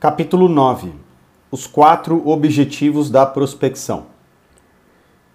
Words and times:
Capítulo 0.00 0.48
9 0.48 0.92
Os 1.50 1.66
quatro 1.66 2.22
objetivos 2.28 3.10
da 3.10 3.26
prospecção. 3.26 4.04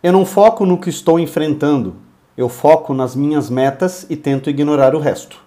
Eu 0.02 0.13
não 0.13 0.26
foco 0.26 0.66
no 0.66 0.78
que 0.78 0.89
estou 0.89 1.20
enfrentando, 1.20 1.97
eu 2.38 2.47
foco 2.47 2.94
nas 2.94 3.13
minhas 3.13 3.49
metas 3.49 4.05
e 4.10 4.15
tento 4.15 4.49
ignorar 4.49 4.96
o 4.96 4.99
resto. 4.99 5.41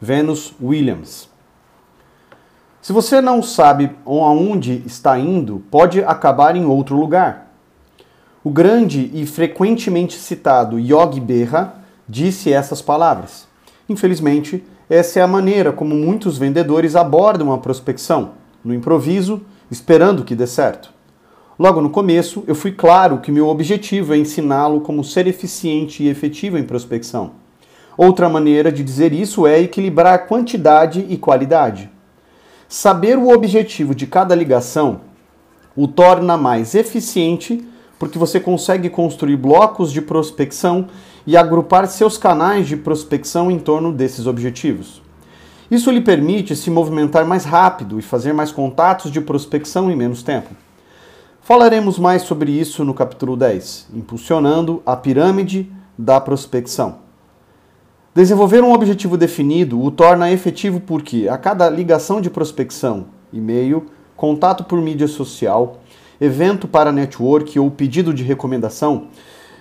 Venus 0.00 0.54
Williams. 0.58 1.28
Se 2.80 2.94
você 2.94 3.20
não 3.20 3.42
sabe 3.42 3.94
aonde 4.06 4.82
está 4.86 5.18
indo, 5.18 5.62
pode 5.70 6.02
acabar 6.02 6.56
em 6.56 6.64
outro 6.64 6.96
lugar. 6.96 7.52
O 8.42 8.48
grande 8.48 9.10
e 9.12 9.26
frequentemente 9.26 10.16
citado 10.16 10.78
Yogi 10.78 11.20
Berra 11.20 11.74
disse 12.08 12.50
essas 12.50 12.80
palavras. 12.80 13.46
Infelizmente, 13.86 14.64
essa 14.88 15.20
é 15.20 15.22
a 15.22 15.28
maneira 15.28 15.72
como 15.72 15.94
muitos 15.94 16.38
vendedores 16.38 16.96
abordam 16.96 17.52
a 17.52 17.58
prospecção 17.58 18.45
no 18.66 18.74
improviso, 18.74 19.42
esperando 19.70 20.24
que 20.24 20.34
dê 20.34 20.46
certo. 20.46 20.92
Logo 21.56 21.80
no 21.80 21.88
começo, 21.88 22.42
eu 22.48 22.54
fui 22.54 22.72
claro 22.72 23.18
que 23.18 23.30
meu 23.30 23.46
objetivo 23.46 24.12
é 24.12 24.18
ensiná-lo 24.18 24.80
como 24.80 25.04
ser 25.04 25.28
eficiente 25.28 26.02
e 26.02 26.08
efetivo 26.08 26.58
em 26.58 26.64
prospecção. 26.64 27.30
Outra 27.96 28.28
maneira 28.28 28.72
de 28.72 28.82
dizer 28.82 29.12
isso 29.12 29.46
é 29.46 29.60
equilibrar 29.60 30.26
quantidade 30.26 31.06
e 31.08 31.16
qualidade. 31.16 31.88
Saber 32.68 33.16
o 33.16 33.28
objetivo 33.32 33.94
de 33.94 34.06
cada 34.06 34.34
ligação 34.34 35.00
o 35.76 35.86
torna 35.86 36.36
mais 36.36 36.74
eficiente 36.74 37.64
porque 37.98 38.18
você 38.18 38.40
consegue 38.40 38.90
construir 38.90 39.36
blocos 39.36 39.92
de 39.92 40.02
prospecção 40.02 40.88
e 41.24 41.36
agrupar 41.36 41.86
seus 41.86 42.18
canais 42.18 42.66
de 42.66 42.76
prospecção 42.76 43.50
em 43.50 43.58
torno 43.58 43.92
desses 43.92 44.26
objetivos. 44.26 45.05
Isso 45.70 45.90
lhe 45.90 46.00
permite 46.00 46.54
se 46.54 46.70
movimentar 46.70 47.24
mais 47.24 47.44
rápido 47.44 47.98
e 47.98 48.02
fazer 48.02 48.32
mais 48.32 48.52
contatos 48.52 49.10
de 49.10 49.20
prospecção 49.20 49.90
em 49.90 49.96
menos 49.96 50.22
tempo. 50.22 50.50
Falaremos 51.42 51.98
mais 51.98 52.22
sobre 52.22 52.52
isso 52.52 52.84
no 52.84 52.94
capítulo 52.94 53.36
10, 53.36 53.88
impulsionando 53.94 54.80
a 54.86 54.96
pirâmide 54.96 55.70
da 55.98 56.20
prospecção. 56.20 56.98
Desenvolver 58.14 58.62
um 58.62 58.72
objetivo 58.72 59.16
definido 59.16 59.82
o 59.82 59.90
torna 59.90 60.30
efetivo 60.30 60.80
porque 60.80 61.28
a 61.28 61.36
cada 61.36 61.68
ligação 61.68 62.20
de 62.20 62.30
prospecção, 62.30 63.06
e-mail, 63.32 63.86
contato 64.16 64.64
por 64.64 64.80
mídia 64.80 65.08
social, 65.08 65.80
evento 66.20 66.66
para 66.68 66.92
network 66.92 67.58
ou 67.58 67.70
pedido 67.70 68.14
de 68.14 68.22
recomendação, 68.22 69.08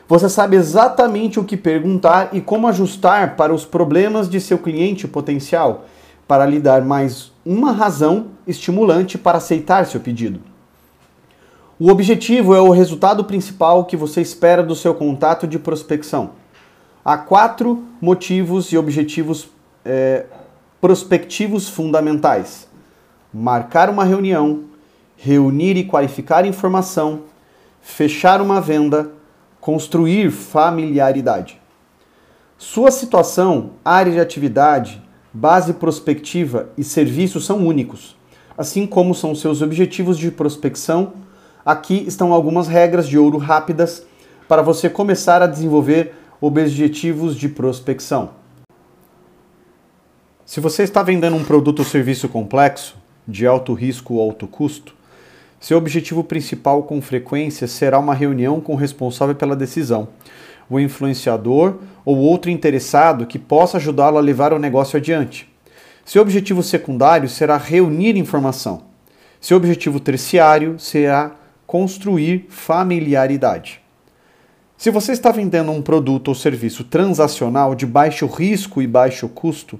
você 0.08 0.30
sabe 0.30 0.56
exatamente 0.56 1.40
o 1.40 1.44
que 1.44 1.58
perguntar 1.58 2.30
e 2.31 2.40
como 2.40 2.67
ajustar 2.67 3.36
para 3.36 3.53
os 3.53 3.66
problemas 3.66 4.30
de 4.30 4.40
seu 4.40 4.59
cliente 4.59 5.08
potencial 5.08 5.86
para 6.28 6.45
lhe 6.45 6.59
dar 6.59 6.84
mais 6.84 7.31
uma 7.45 7.72
razão 7.72 8.28
estimulante 8.48 9.18
para 9.18 9.38
aceitar 9.38 9.86
seu 9.86 10.00
pedido. 10.00 10.40
O 11.78 11.90
objetivo 11.90 12.56
é 12.56 12.62
o 12.62 12.72
resultado 12.72 13.26
principal 13.26 13.86
que 13.86 13.98
você 13.98 14.22
espera 14.22 14.64
do 14.64 14.76
seu 14.76 14.96
contato 14.96 15.46
de 15.46 15.59
prospecção. 15.59 16.31
Há 17.03 17.18
quatro 17.18 17.84
motivos 18.02 18.72
e 18.72 18.78
objetivos 18.78 19.50
é, 19.84 20.26
prospectivos 20.80 21.68
fundamentais: 21.68 22.68
marcar 23.34 23.90
uma 23.90 24.06
reunião, 24.06 24.64
reunir 25.18 25.76
e 25.78 25.84
qualificar 25.84 26.46
informação, 26.46 27.23
fechar 27.81 28.42
uma 28.42 28.62
venda, 28.62 29.12
construir 29.59 30.31
familiaridade. 30.31 31.62
Sua 32.58 32.90
situação, 32.90 33.72
área 33.84 34.14
de 34.14 34.20
atividade, 34.20 35.05
base 35.36 35.73
prospectiva 35.73 36.69
e 36.78 36.83
serviço 36.83 37.41
são 37.41 37.67
únicos, 37.67 38.16
assim 38.58 38.88
como 38.88 39.14
são 39.14 39.36
seus 39.36 39.61
objetivos 39.61 40.17
de 40.17 40.31
prospecção. 40.31 41.11
Aqui 41.66 42.05
estão 42.08 42.31
algumas 42.31 42.69
regras 42.69 43.05
de 43.05 43.17
ouro 43.17 43.38
rápidas 43.38 44.06
para 44.47 44.61
você 44.61 44.89
começar 44.89 45.41
a 45.41 45.47
desenvolver 45.47 46.13
objetivos 46.40 47.35
de 47.35 47.50
prospecção. 47.50 48.29
Se 50.46 50.62
você 50.62 50.84
está 50.84 51.03
vendendo 51.03 51.35
um 51.35 51.44
produto 51.44 51.79
ou 51.79 51.85
serviço 51.85 52.29
complexo, 52.29 52.96
de 53.28 53.46
alto 53.46 53.73
risco 53.73 54.13
ou 54.13 54.22
alto 54.22 54.47
custo, 54.47 54.96
seu 55.59 55.78
objetivo 55.78 56.23
principal 56.23 56.84
com 56.84 57.02
frequência 57.02 57.67
será 57.67 58.00
uma 58.00 58.13
reunião 58.13 58.62
com 58.62 58.72
o 58.73 58.78
responsável 58.78 59.35
pela 59.35 59.56
decisão 59.56 60.07
o 60.70 60.80
influenciador 60.80 61.76
ou 62.03 62.18
outro 62.18 62.50
interessado 62.50 63.26
que 63.26 63.40
possa 63.40 63.78
ajudá-lo 63.78 64.18
a 64.18 64.22
levar 64.22 64.53
o 64.53 64.59
negócio 64.59 64.98
adiante. 64.98 65.48
Seu 66.06 66.22
objetivo 66.22 66.62
secundário 66.62 67.28
será 67.28 67.58
reunir 67.58 68.16
informação. 68.16 68.84
Seu 69.42 69.58
objetivo 69.58 70.00
terciário 70.00 70.80
será 70.80 71.31
construir 71.66 72.46
familiaridade. 72.50 73.81
Se 74.78 74.92
você 74.92 75.14
está 75.14 75.31
vendendo 75.31 75.72
um 75.72 75.81
produto 75.81 76.28
ou 76.28 76.36
serviço 76.36 76.84
transacional 76.84 77.74
de 77.74 77.86
baixo 77.86 78.28
risco 78.28 78.82
e 78.82 78.88
baixo 78.88 79.30
custo 79.30 79.80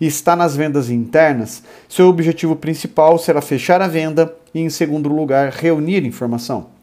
e 0.00 0.06
está 0.06 0.36
nas 0.36 0.54
vendas 0.54 0.90
internas, 0.90 1.62
seu 1.88 2.08
objetivo 2.08 2.54
principal 2.54 3.18
será 3.18 3.40
fechar 3.40 3.80
a 3.80 3.88
venda 3.88 4.34
e, 4.54 4.60
em 4.60 4.68
segundo 4.68 5.08
lugar, 5.08 5.50
reunir 5.50 6.04
informação. 6.04 6.73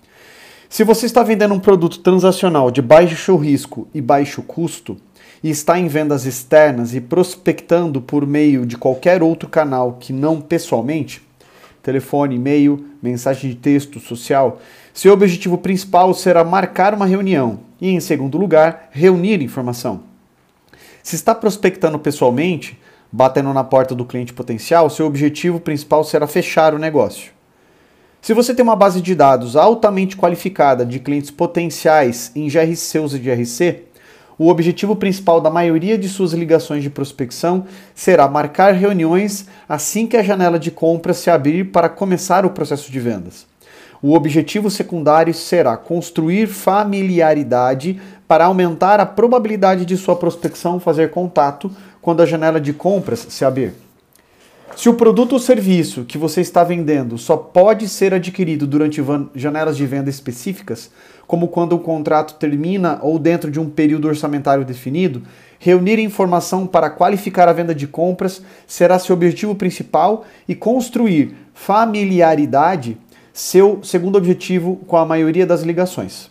Se 0.72 0.86
você 0.86 1.06
está 1.06 1.22
vendendo 1.22 1.54
um 1.54 1.60
produto 1.60 2.00
transacional 2.00 2.72
de 2.72 2.82
baixo 2.82 3.36
risco 3.36 3.90
e 3.94 4.00
baixo 4.00 4.42
custo 4.42 4.96
e 5.44 5.50
está 5.50 5.78
em 5.78 5.90
vendas 5.90 6.26
externas 6.26 6.96
e 6.96 7.02
prospectando 7.02 8.00
por 8.00 8.26
meio 8.26 8.66
de 8.66 8.78
qualquer 8.78 9.22
outro 9.22 9.50
canal 9.50 9.98
que 10.00 10.14
não 10.14 10.40
pessoalmente, 10.40 11.22
telefone, 11.84 12.38
e-mail, 12.38 12.86
mensagem 13.04 13.50
de 13.50 13.58
texto, 13.58 14.00
social, 14.00 14.62
seu 14.94 15.12
objetivo 15.12 15.58
principal 15.58 16.14
será 16.14 16.42
marcar 16.42 16.94
uma 16.94 17.06
reunião 17.06 17.60
e, 17.82 17.90
em 17.90 18.00
segundo 18.00 18.38
lugar, 18.38 18.88
reunir 18.92 19.42
informação. 19.42 20.04
Se 21.04 21.18
está 21.18 21.36
prospectando 21.36 22.00
pessoalmente, 22.00 22.80
batendo 23.12 23.54
na 23.54 23.66
porta 23.66 23.94
do 23.94 24.06
cliente 24.06 24.32
potencial, 24.32 24.90
seu 24.90 25.06
objetivo 25.06 25.60
principal 25.60 26.06
será 26.06 26.28
fechar 26.28 26.74
o 26.74 26.80
negócio. 26.80 27.41
Se 28.22 28.36
você 28.36 28.54
tem 28.54 28.62
uma 28.62 28.76
base 28.76 29.02
de 29.02 29.16
dados 29.16 29.56
altamente 29.56 30.16
qualificada 30.16 30.86
de 30.86 31.00
clientes 31.00 31.32
potenciais 31.32 32.32
em 32.36 32.48
GRC 32.48 33.00
ou 33.00 33.10
GRC, 33.10 33.80
o 34.38 34.48
objetivo 34.48 34.96
principal 34.96 35.42
da 35.42 35.50
maioria 35.50 35.98
de 35.98 36.08
suas 36.08 36.32
ligações 36.32 36.84
de 36.84 36.90
prospecção 36.92 37.66
será 37.96 38.28
marcar 38.28 38.76
reuniões 38.76 39.48
assim 39.68 40.06
que 40.06 40.16
a 40.16 40.22
janela 40.22 40.60
de 40.60 40.70
compra 40.70 41.16
se 41.16 41.32
abrir 41.32 41.72
para 41.72 41.90
começar 41.90 42.46
o 42.46 42.52
processo 42.52 42.92
de 42.92 43.00
vendas. 43.00 43.48
O 44.04 44.14
objetivo 44.14 44.70
secundário 44.70 45.34
será 45.34 45.76
construir 45.76 46.46
familiaridade 46.46 48.00
para 48.28 48.46
aumentar 48.46 49.00
a 49.00 49.06
probabilidade 49.06 49.84
de 49.84 49.98
sua 49.98 50.16
prospecção 50.16 50.80
fazer 50.80 51.10
contato 51.10 51.72
quando 52.00 52.22
a 52.22 52.28
janela 52.28 52.62
de 52.62 52.72
compras 52.72 53.26
se 53.30 53.44
abrir. 53.44 53.74
Se 54.76 54.90
o 54.90 54.94
produto 54.94 55.34
ou 55.34 55.40
serviço 55.40 56.06
que 56.06 56.18
você 56.18 56.42
está 56.42 56.64
vendendo 56.64 57.18
só 57.18 57.36
pode 57.36 57.88
ser 57.88 58.14
adquirido 58.14 58.66
durante 58.66 59.04
janelas 59.36 59.76
de 59.76 59.86
venda 59.86 60.10
específicas, 60.10 60.90
como 61.28 61.50
quando 61.50 61.74
o 61.74 61.80
contrato 61.80 62.36
termina 62.36 63.00
ou 63.02 63.20
dentro 63.20 63.52
de 63.52 63.60
um 63.60 63.70
período 63.70 64.08
orçamentário 64.08 64.66
definido, 64.66 65.24
reunir 65.60 66.00
informação 66.00 66.66
para 66.66 66.90
qualificar 66.90 67.48
a 67.48 67.54
venda 67.54 67.76
de 67.76 67.86
compras 67.86 68.42
será 68.66 68.98
seu 68.98 69.14
objetivo 69.14 69.56
principal 69.56 70.26
e 70.48 70.56
construir 70.56 71.36
familiaridade 71.54 72.98
seu 73.34 73.80
segundo 73.84 74.18
objetivo 74.18 74.78
com 74.88 74.98
a 74.98 75.06
maioria 75.06 75.46
das 75.46 75.62
ligações. 75.62 76.31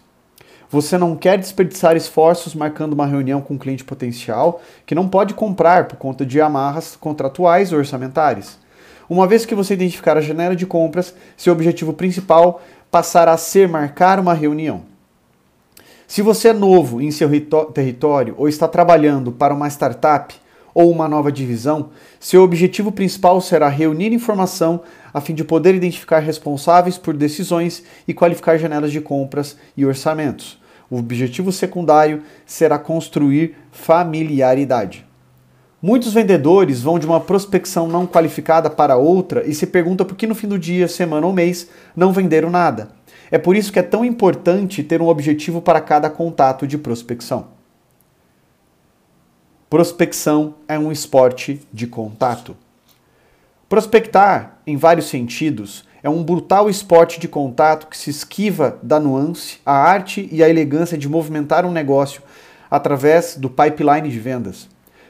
Você 0.73 0.97
não 0.97 1.17
quer 1.17 1.37
desperdiçar 1.37 1.97
esforços 1.97 2.55
marcando 2.55 2.93
uma 2.93 3.05
reunião 3.05 3.41
com 3.41 3.55
um 3.55 3.59
cliente 3.59 3.83
potencial 3.83 4.63
que 4.87 4.95
não 4.95 5.09
pode 5.09 5.35
comprar 5.35 5.89
por 5.89 5.97
conta 5.97 6.25
de 6.25 6.41
amarras 6.41 6.95
contratuais 6.95 7.73
ou 7.73 7.79
orçamentárias. 7.81 8.57
Uma 9.09 9.27
vez 9.27 9.45
que 9.45 9.53
você 9.57 9.75
identificar 9.75 10.17
a 10.17 10.21
janela 10.21 10.55
de 10.55 10.65
compras, 10.65 11.13
seu 11.37 11.53
objetivo 11.53 11.93
principal 11.93 12.63
passará 12.89 13.33
a 13.33 13.37
ser 13.37 13.69
marcar 13.69 14.21
uma 14.21 14.33
reunião. 14.33 14.83
Se 16.07 16.22
você 16.22 16.51
é 16.51 16.53
novo 16.53 17.03
em 17.03 17.11
seu 17.11 17.28
território 17.75 18.37
ou 18.39 18.49
está 18.49 18.69
trabalhando 18.69 19.33
para 19.33 19.53
uma 19.53 19.66
startup 19.66 20.33
ou 20.73 20.89
uma 20.89 21.09
nova 21.09 21.33
divisão, 21.33 21.91
seu 22.21 22.45
objetivo 22.45 22.93
principal 22.93 23.41
será 23.41 23.69
reunir 23.69 24.13
informação 24.13 24.83
a 25.13 25.21
fim 25.21 25.34
de 25.34 25.43
poder 25.43 25.75
identificar 25.75 26.21
responsáveis 26.21 26.97
por 26.97 27.16
decisões 27.16 27.83
e 28.07 28.15
qualificar 28.15 28.57
janelas 28.57 28.93
de 28.93 29.01
compras 29.01 29.57
e 29.77 29.84
orçamentos. 29.84 30.59
O 30.91 30.98
objetivo 30.98 31.53
secundário 31.53 32.22
será 32.45 32.78
construir 32.78 33.57
familiaridade. 33.71 35.07
Muitos 35.81 36.13
vendedores 36.13 36.83
vão 36.83 36.98
de 36.98 37.07
uma 37.07 37.21
prospecção 37.21 37.89
não 37.89 38.07
qualificada 38.07 38.69
para 38.69 38.97
outra 38.97 39.47
e 39.47 39.54
se 39.54 39.66
perguntam 39.66 40.04
por 40.04 40.16
que 40.16 40.27
no 40.27 40.34
fim 40.34 40.48
do 40.48 40.59
dia, 40.59 40.89
semana 40.89 41.27
ou 41.27 41.33
mês 41.33 41.71
não 41.97 42.13
venderam 42.13 42.51
nada. 42.51 42.91
É 43.31 43.39
por 43.39 43.57
isso 43.57 43.72
que 43.72 43.78
é 43.78 43.83
tão 43.83 44.04
importante 44.04 44.83
ter 44.83 45.01
um 45.01 45.07
objetivo 45.07 45.63
para 45.63 45.81
cada 45.81 46.10
contato 46.10 46.66
de 46.66 46.77
prospecção. 46.77 47.48
Prospecção 49.71 50.57
é 50.66 50.77
um 50.77 50.91
esporte 50.91 51.60
de 51.72 51.87
contato. 51.87 52.57
Prospectar, 53.69 54.59
em 54.66 54.77
vários 54.77 55.07
sentidos, 55.07 55.84
é 56.03 56.09
um 56.09 56.23
brutal 56.23 56.71
esporte 56.71 57.21
de 57.21 57.29
contato 57.29 57.87
que 57.87 57.97
se 57.97 58.11
esquiva 58.11 58.79
da 58.83 58.99
nuance, 58.99 59.59
a 59.65 59.73
arte 59.73 60.29
e 60.33 60.43
a 60.43 60.49
elegância 60.49 60.97
de 60.97 61.09
movimentar 61.09 61.67
um 61.67 61.73
negócio 61.73 62.23
através 62.71 63.37
do 63.37 63.51
pipeline 63.51 64.09
de 64.09 64.19
vendas. 64.19 64.69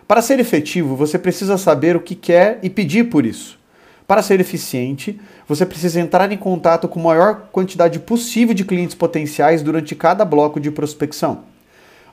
Para 0.08 0.22
ser 0.22 0.40
efetivo, 0.40 0.96
você 0.96 1.18
precisa 1.18 1.56
saber 1.56 1.94
o 1.94 2.00
que 2.00 2.14
quer 2.14 2.58
e 2.62 2.68
pedir 2.68 3.04
por 3.04 3.24
isso. 3.24 3.58
Para 4.08 4.22
ser 4.22 4.40
eficiente, 4.40 5.20
você 5.46 5.64
precisa 5.64 6.00
entrar 6.00 6.32
em 6.32 6.36
contato 6.36 6.88
com 6.88 6.98
a 6.98 7.04
maior 7.04 7.42
quantidade 7.52 8.00
possível 8.00 8.52
de 8.52 8.64
clientes 8.64 8.96
potenciais 8.96 9.62
durante 9.62 9.94
cada 9.94 10.24
bloco 10.24 10.58
de 10.58 10.68
prospecção. 10.68 11.44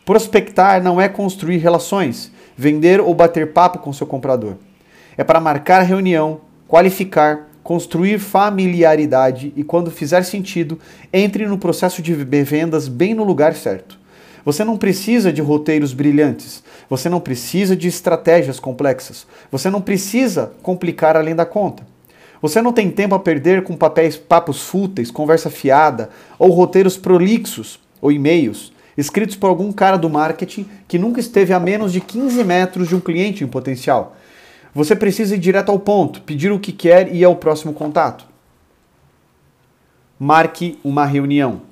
Prospectar 0.05 0.83
não 0.83 1.01
é 1.01 1.09
construir 1.09 1.57
relações, 1.57 2.31
vender 2.55 3.01
ou 3.01 3.15
bater 3.15 3.51
papo 3.51 3.79
com 3.79 3.91
seu 3.91 4.05
comprador. 4.05 4.57
É 5.17 5.23
para 5.23 5.39
marcar 5.39 5.81
reunião, 5.81 6.41
qualificar, 6.67 7.46
construir 7.67 8.17
familiaridade 8.17 9.51
e, 9.53 9.61
quando 9.61 9.91
fizer 9.91 10.23
sentido, 10.23 10.79
entre 11.11 11.45
no 11.45 11.57
processo 11.57 12.01
de 12.01 12.13
vendas 12.13 12.87
bem 12.87 13.13
no 13.13 13.25
lugar 13.25 13.53
certo. 13.55 13.99
Você 14.45 14.63
não 14.63 14.77
precisa 14.77 15.33
de 15.33 15.41
roteiros 15.41 15.91
brilhantes, 15.91 16.63
você 16.89 17.09
não 17.09 17.19
precisa 17.19 17.75
de 17.75 17.89
estratégias 17.89 18.57
complexas, 18.57 19.27
você 19.51 19.69
não 19.69 19.81
precisa 19.81 20.53
complicar 20.63 21.17
além 21.17 21.35
da 21.35 21.45
conta. 21.45 21.85
Você 22.41 22.61
não 22.61 22.71
tem 22.71 22.89
tempo 22.89 23.15
a 23.15 23.19
perder 23.19 23.61
com 23.63 23.75
papéis, 23.75 24.15
papos 24.15 24.61
fúteis, 24.61 25.11
conversa 25.11 25.49
fiada 25.49 26.09
ou 26.39 26.51
roteiros 26.51 26.95
prolixos 26.95 27.81
ou 27.99 28.13
e-mails 28.13 28.71
escritos 28.97 29.35
por 29.35 29.47
algum 29.47 29.73
cara 29.73 29.97
do 29.97 30.09
marketing 30.09 30.65
que 30.87 30.97
nunca 30.97 31.19
esteve 31.19 31.51
a 31.51 31.59
menos 31.59 31.91
de 31.91 31.99
15 31.99 32.43
metros 32.45 32.87
de 32.87 32.95
um 32.95 32.99
cliente 33.01 33.43
em 33.43 33.47
potencial. 33.47 34.15
Você 34.77 34.95
precisa 34.95 35.33
ir 35.33 35.39
direto 35.39 35.71
ao 35.71 35.79
ponto, 35.79 36.21
pedir 36.21 36.51
o 36.51 36.59
que 36.59 36.71
quer 36.71 37.11
e 37.11 37.21
ir 37.21 37.23
ao 37.23 37.35
próximo 37.35 37.73
contato. 37.73 38.27
Marque 40.19 40.77
uma 40.83 41.03
reunião. 41.03 41.63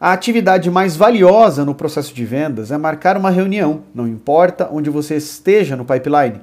A 0.00 0.12
atividade 0.12 0.70
mais 0.70 0.94
valiosa 0.94 1.64
no 1.64 1.74
processo 1.74 2.14
de 2.14 2.24
vendas 2.24 2.70
é 2.70 2.78
marcar 2.78 3.16
uma 3.16 3.30
reunião, 3.30 3.82
não 3.92 4.06
importa 4.06 4.68
onde 4.70 4.88
você 4.88 5.16
esteja 5.16 5.74
no 5.74 5.84
pipeline. 5.84 6.40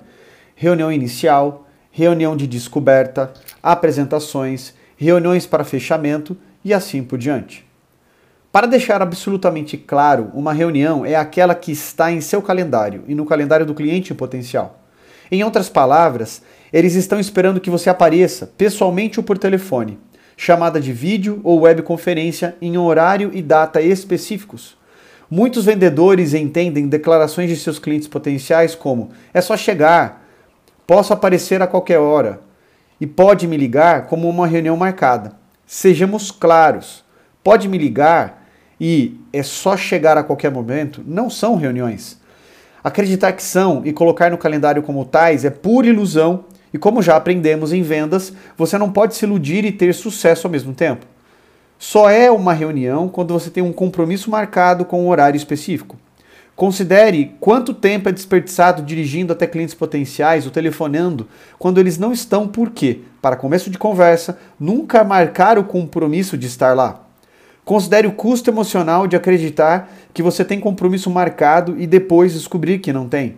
Reunião 0.55 0.91
inicial, 0.91 1.65
reunião 1.89 2.35
de 2.35 2.47
descoberta, 2.47 3.31
apresentações, 3.63 4.73
reuniões 4.97 5.45
para 5.45 5.63
fechamento 5.63 6.35
e 6.65 6.73
assim 6.73 7.01
por 7.01 7.17
diante. 7.17 7.65
Para 8.51 8.67
deixar 8.67 9.01
absolutamente 9.01 9.77
claro, 9.77 10.31
uma 10.33 10.51
reunião 10.51 11.05
é 11.05 11.15
aquela 11.15 11.55
que 11.55 11.71
está 11.71 12.11
em 12.11 12.19
seu 12.19 12.41
calendário 12.41 13.05
e 13.07 13.15
no 13.15 13.25
calendário 13.25 13.65
do 13.65 13.73
cliente 13.73 14.13
potencial. 14.13 14.83
Em 15.31 15.43
outras 15.43 15.69
palavras, 15.69 16.41
eles 16.71 16.95
estão 16.95 17.19
esperando 17.19 17.61
que 17.61 17.69
você 17.69 17.89
apareça, 17.89 18.51
pessoalmente 18.57 19.19
ou 19.19 19.23
por 19.23 19.37
telefone 19.37 19.99
chamada 20.37 20.79
de 20.79 20.93
vídeo 20.93 21.41
ou 21.43 21.61
webconferência 21.61 22.55
em 22.61 22.77
horário 22.77 23.31
e 23.33 23.41
data 23.41 23.81
específicos. 23.81 24.77
Muitos 25.29 25.65
vendedores 25.65 26.35
entendem 26.35 26.87
declarações 26.87 27.49
de 27.49 27.57
seus 27.57 27.79
clientes 27.79 28.07
potenciais 28.07 28.75
como: 28.75 29.09
é 29.33 29.41
só 29.41 29.57
chegar, 29.57 30.23
posso 30.85 31.11
aparecer 31.11 31.61
a 31.61 31.67
qualquer 31.67 31.97
hora 31.97 32.39
e 33.01 33.07
pode 33.07 33.47
me 33.47 33.57
ligar 33.57 34.05
como 34.05 34.29
uma 34.29 34.47
reunião 34.47 34.77
marcada. 34.77 35.33
Sejamos 35.65 36.31
claros: 36.31 37.03
pode 37.43 37.67
me 37.67 37.77
ligar 37.77 38.47
e 38.79 39.19
é 39.33 39.41
só 39.41 39.75
chegar 39.75 40.17
a 40.17 40.23
qualquer 40.23 40.51
momento 40.51 41.03
não 41.05 41.29
são 41.29 41.55
reuniões. 41.55 42.21
Acreditar 42.83 43.33
que 43.33 43.43
são 43.43 43.81
e 43.85 43.91
colocar 43.91 44.31
no 44.31 44.37
calendário 44.37 44.83
como 44.83 45.05
tais 45.05 45.43
é 45.43 45.49
pura 45.49 45.87
ilusão 45.87 46.45
e 46.73 46.77
como 46.77 47.01
já 47.01 47.15
aprendemos 47.15 47.73
em 47.73 47.81
vendas, 47.81 48.33
você 48.57 48.77
não 48.77 48.91
pode 48.91 49.15
se 49.15 49.25
iludir 49.25 49.65
e 49.65 49.71
ter 49.71 49.93
sucesso 49.93 50.47
ao 50.47 50.51
mesmo 50.51 50.73
tempo. 50.73 51.05
Só 51.79 52.09
é 52.09 52.29
uma 52.31 52.53
reunião 52.53 53.07
quando 53.07 53.33
você 53.33 53.49
tem 53.49 53.63
um 53.63 53.73
compromisso 53.73 54.29
marcado 54.29 54.83
com 54.83 55.03
um 55.03 55.09
horário 55.09 55.37
específico. 55.37 55.95
Considere 56.55 57.35
quanto 57.39 57.71
tempo 57.71 58.09
é 58.09 58.11
desperdiçado 58.11 58.81
dirigindo 58.81 59.31
até 59.31 59.45
clientes 59.45 59.75
potenciais 59.75 60.45
ou 60.45 60.51
telefonando 60.51 61.27
quando 61.59 61.79
eles 61.79 61.99
não 61.99 62.11
estão, 62.11 62.47
por 62.47 62.71
quê? 62.71 63.01
Para 63.21 63.35
começo 63.35 63.69
de 63.69 63.77
conversa, 63.77 64.39
nunca 64.59 65.03
marcar 65.03 65.59
o 65.59 65.63
compromisso 65.63 66.35
de 66.35 66.47
estar 66.47 66.75
lá. 66.75 67.06
Considere 67.67 68.07
o 68.07 68.13
custo 68.13 68.49
emocional 68.49 69.07
de 69.07 69.17
acreditar 69.17 69.91
que 70.13 70.23
você 70.23 70.45
tem 70.45 70.57
compromisso 70.57 71.09
marcado 71.09 71.77
e 71.77 71.85
depois 71.85 72.31
descobrir 72.31 72.79
que 72.79 72.93
não 72.93 73.09
tem. 73.09 73.35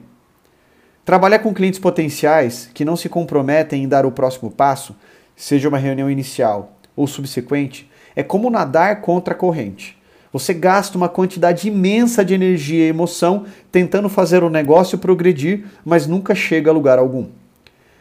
Trabalhar 1.03 1.39
com 1.39 1.51
clientes 1.51 1.79
potenciais 1.79 2.69
que 2.71 2.85
não 2.85 2.95
se 2.95 3.09
comprometem 3.09 3.83
em 3.83 3.87
dar 3.87 4.05
o 4.05 4.11
próximo 4.11 4.51
passo, 4.51 4.95
seja 5.35 5.67
uma 5.67 5.79
reunião 5.79 6.11
inicial 6.11 6.77
ou 6.95 7.07
subsequente, 7.07 7.89
é 8.15 8.21
como 8.21 8.51
nadar 8.51 9.01
contra 9.01 9.33
a 9.33 9.37
corrente. 9.37 9.97
Você 10.31 10.53
gasta 10.53 10.95
uma 10.95 11.09
quantidade 11.09 11.67
imensa 11.67 12.23
de 12.23 12.35
energia 12.35 12.85
e 12.85 12.89
emoção 12.89 13.45
tentando 13.71 14.09
fazer 14.09 14.43
o 14.43 14.49
negócio 14.51 14.99
progredir, 14.99 15.65
mas 15.83 16.05
nunca 16.05 16.35
chega 16.35 16.69
a 16.69 16.73
lugar 16.73 16.99
algum. 16.99 17.29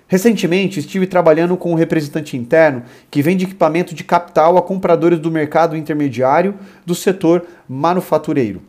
Recentemente 0.08 0.80
estive 0.80 1.06
trabalhando 1.06 1.54
com 1.54 1.70
um 1.70 1.76
representante 1.76 2.34
interno 2.34 2.82
que 3.10 3.20
vende 3.20 3.44
equipamento 3.44 3.94
de 3.94 4.02
capital 4.02 4.56
a 4.56 4.62
compradores 4.62 5.20
do 5.20 5.30
mercado 5.30 5.76
intermediário 5.76 6.54
do 6.84 6.94
setor 6.94 7.46
manufatureiro. 7.68 8.62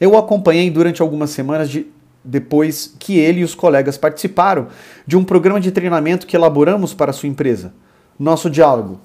Eu 0.00 0.12
o 0.12 0.16
acompanhei 0.16 0.70
durante 0.70 1.02
algumas 1.02 1.28
semanas 1.28 1.68
de 1.68 1.86
depois 2.24 2.94
que 2.98 3.18
ele 3.18 3.40
e 3.40 3.44
os 3.44 3.54
colegas 3.54 3.96
participaram 3.96 4.68
de 5.06 5.16
um 5.16 5.24
programa 5.24 5.60
de 5.60 5.70
treinamento 5.70 6.26
que 6.26 6.36
elaboramos 6.36 6.92
para 6.92 7.12
sua 7.12 7.28
empresa. 7.28 7.72
Nosso 8.18 8.50
diálogo. 8.50 9.00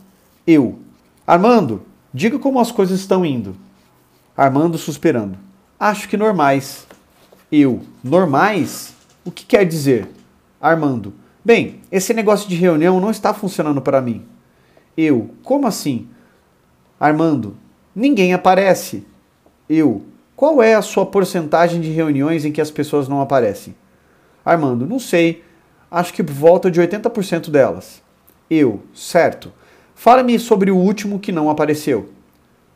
Eu. 0.45 0.79
Armando, 1.25 1.83
diga 2.13 2.38
como 2.38 2.59
as 2.59 2.71
coisas 2.71 2.99
estão 2.99 3.25
indo. 3.25 3.55
Armando 4.35 4.77
suspirando. 4.77 5.38
Acho 5.79 6.07
que 6.09 6.17
normais. 6.17 6.85
Eu. 7.51 7.81
Normais? 8.03 8.93
O 9.23 9.31
que 9.31 9.45
quer 9.45 9.65
dizer? 9.65 10.07
Armando. 10.61 11.13
Bem, 11.45 11.81
esse 11.92 12.12
negócio 12.12 12.50
de 12.50 12.56
reunião 12.56 13.00
não 13.00 13.12
está 13.12 13.31
funcionando 13.31 13.80
para 13.80 14.01
mim. 14.01 14.25
Eu. 14.97 15.30
Como 15.44 15.68
assim? 15.68 16.07
Armando. 17.00 17.56
Ninguém 17.95 18.33
aparece. 18.33 19.06
Eu. 19.69 20.07
Qual 20.36 20.63
é 20.63 20.74
a 20.74 20.81
sua 20.81 21.06
porcentagem 21.06 21.80
de 21.80 21.92
reuniões 21.92 22.45
em 22.45 22.51
que 22.51 22.59
as 22.59 22.71
pessoas 22.71 23.07
não 23.07 23.21
aparecem? 23.21 23.75
Armando, 24.44 24.88
não 24.88 24.97
sei. 24.97 25.44
Acho 25.92 26.15
que 26.15 26.24
volta 26.24 26.71
de 26.71 26.81
80% 26.81 27.51
delas. 27.51 28.01
Eu, 28.50 28.81
certo. 28.91 29.53
Fala-me 29.93 30.39
sobre 30.39 30.72
o 30.72 30.77
último 30.77 31.19
que 31.19 31.31
não 31.31 31.51
apareceu. 31.51 32.10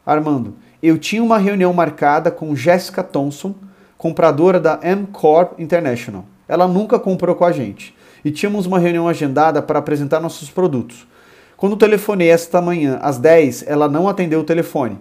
Armando, 0.05 0.55
eu 0.81 0.99
tinha 0.99 1.23
uma 1.23 1.39
reunião 1.39 1.73
marcada 1.73 2.29
com 2.29 2.55
Jessica 2.55 3.01
Thompson, 3.01 3.55
compradora 3.97 4.59
da 4.59 4.79
M 4.83 5.07
Corp 5.07 5.59
International. 5.59 6.23
Ela 6.47 6.67
nunca 6.67 6.99
comprou 6.99 7.33
com 7.33 7.45
a 7.45 7.51
gente. 7.51 7.97
E 8.23 8.31
tínhamos 8.31 8.65
uma 8.65 8.79
reunião 8.79 9.07
agendada 9.07 9.61
para 9.61 9.79
apresentar 9.79 10.19
nossos 10.19 10.49
produtos. 10.49 11.07
Quando 11.55 11.75
telefonei 11.75 12.29
esta 12.29 12.61
manhã 12.61 12.99
às 13.01 13.17
10, 13.17 13.65
ela 13.67 13.87
não 13.87 14.07
atendeu 14.07 14.39
o 14.39 14.45
telefone. 14.45 14.97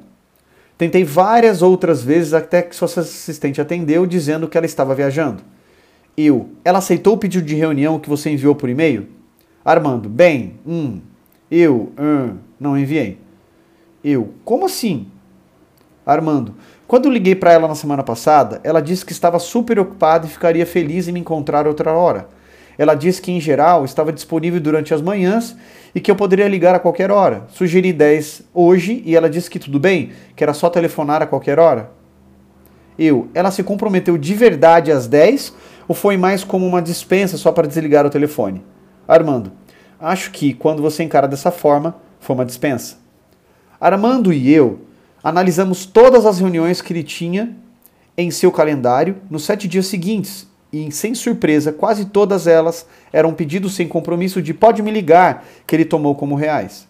Tentei 0.76 1.04
várias 1.04 1.62
outras 1.62 2.02
vezes 2.02 2.32
até 2.32 2.62
que 2.62 2.75
sua 2.75 2.87
assistente 2.87 3.60
atendeu 3.60 4.06
dizendo 4.06 4.48
que 4.48 4.56
ela 4.56 4.66
estava 4.66 4.94
viajando. 4.94 5.42
Eu, 6.16 6.50
ela 6.64 6.78
aceitou 6.78 7.14
o 7.14 7.18
pedido 7.18 7.46
de 7.46 7.54
reunião 7.54 7.98
que 7.98 8.08
você 8.08 8.30
enviou 8.30 8.54
por 8.54 8.68
e-mail? 8.68 9.08
Armando, 9.64 10.08
bem, 10.08 10.54
hum. 10.66 11.00
Eu, 11.50 11.92
hum, 11.98 12.37
não 12.58 12.78
enviei. 12.78 13.18
Eu, 14.02 14.34
como 14.44 14.66
assim? 14.66 15.08
Armando, 16.04 16.54
quando 16.87 17.10
liguei 17.10 17.34
para 17.34 17.52
ela 17.52 17.68
na 17.68 17.75
semana 17.75 18.02
passada, 18.02 18.60
ela 18.64 18.80
disse 18.80 19.04
que 19.04 19.12
estava 19.12 19.38
super 19.38 19.78
ocupada 19.78 20.26
e 20.26 20.30
ficaria 20.30 20.64
feliz 20.64 21.06
em 21.06 21.12
me 21.12 21.20
encontrar 21.20 21.66
outra 21.66 21.92
hora. 21.92 22.28
Ela 22.78 22.94
disse 22.94 23.20
que, 23.20 23.32
em 23.32 23.40
geral, 23.40 23.85
estava 23.85 24.12
disponível 24.12 24.61
durante 24.61 24.94
as 24.94 25.02
manhãs 25.02 25.56
e 25.92 26.00
que 26.00 26.08
eu 26.08 26.14
poderia 26.14 26.47
ligar 26.47 26.76
a 26.76 26.78
qualquer 26.78 27.11
hora. 27.11 27.44
Sugeri 27.49 27.92
10 27.92 28.44
hoje 28.54 29.02
e 29.04 29.16
ela 29.16 29.28
disse 29.28 29.50
que 29.50 29.58
tudo 29.58 29.80
bem, 29.80 30.12
que 30.37 30.44
era 30.44 30.54
só 30.54 30.70
telefonar 30.70 31.20
a 31.20 31.26
qualquer 31.26 31.58
hora. 31.58 31.90
Eu, 32.97 33.28
ela 33.35 33.50
se 33.50 33.64
comprometeu 33.64 34.16
de 34.16 34.32
verdade 34.35 34.92
às 34.92 35.08
10 35.08 35.52
ou 35.88 35.94
foi 35.94 36.16
mais 36.16 36.44
como 36.44 36.66
uma 36.66 36.80
dispensa 36.80 37.37
só 37.37 37.50
para 37.50 37.66
desligar 37.66 38.06
o 38.06 38.11
telefone? 38.11 38.64
Armando, 39.06 39.50
acho 40.00 40.30
que 40.30 40.54
quando 40.54 40.80
você 40.80 41.02
encara 41.02 41.26
dessa 41.26 41.50
forma, 41.50 41.97
foi 42.20 42.35
uma 42.35 42.44
dispensa. 42.44 42.97
Armando 43.80 44.32
e 44.32 44.52
eu 44.52 44.80
analisamos 45.23 45.85
todas 45.85 46.25
as 46.25 46.38
reuniões 46.38 46.80
que 46.80 46.92
ele 46.92 47.02
tinha 47.02 47.56
em 48.16 48.30
seu 48.30 48.52
calendário 48.52 49.16
nos 49.30 49.44
sete 49.44 49.66
dias 49.66 49.87
seguintes 49.87 50.48
e, 50.72 50.92
sem 50.92 51.14
surpresa, 51.14 51.72
quase 51.72 52.06
todas 52.06 52.46
elas 52.46 52.87
eram 53.12 53.32
pedidos 53.32 53.75
sem 53.75 53.88
compromisso 53.88 54.42
de 54.42 54.52
pode 54.52 54.82
me 54.82 54.90
ligar, 54.90 55.44
que 55.66 55.75
ele 55.75 55.84
tomou 55.84 56.14
como 56.14 56.34
reais. 56.34 56.87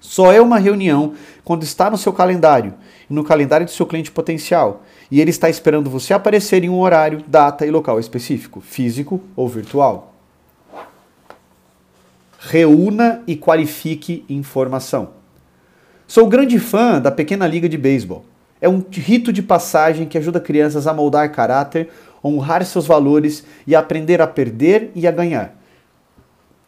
Só 0.00 0.32
é 0.32 0.40
uma 0.40 0.58
reunião 0.58 1.14
quando 1.44 1.62
está 1.62 1.90
no 1.90 1.98
seu 1.98 2.12
calendário 2.12 2.74
no 3.10 3.24
calendário 3.24 3.66
do 3.66 3.72
seu 3.72 3.84
cliente 3.84 4.12
potencial, 4.12 4.84
e 5.10 5.20
ele 5.20 5.30
está 5.30 5.50
esperando 5.50 5.90
você 5.90 6.14
aparecer 6.14 6.62
em 6.62 6.70
um 6.70 6.78
horário, 6.78 7.24
data 7.26 7.66
e 7.66 7.70
local 7.70 7.98
específico, 7.98 8.60
físico 8.60 9.20
ou 9.34 9.48
virtual. 9.48 10.14
reúna 12.42 13.22
e 13.26 13.36
qualifique 13.36 14.24
informação. 14.26 15.10
Sou 16.06 16.26
grande 16.26 16.58
fã 16.58 16.98
da 16.98 17.10
pequena 17.10 17.46
liga 17.46 17.68
de 17.68 17.76
beisebol. 17.76 18.24
É 18.62 18.68
um 18.68 18.82
rito 18.90 19.30
de 19.30 19.42
passagem 19.42 20.06
que 20.06 20.16
ajuda 20.16 20.40
crianças 20.40 20.86
a 20.86 20.94
moldar 20.94 21.30
caráter, 21.32 21.90
honrar 22.22 22.64
seus 22.64 22.86
valores 22.86 23.44
e 23.66 23.74
aprender 23.74 24.20
a 24.20 24.26
perder 24.26 24.90
e 24.94 25.06
a 25.06 25.10
ganhar. 25.10 25.60